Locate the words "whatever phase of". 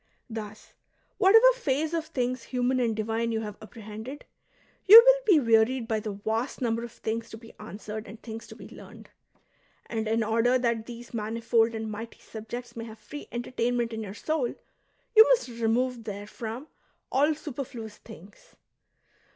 1.19-2.07